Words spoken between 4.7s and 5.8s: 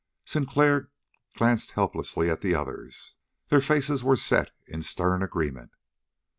stern agreement.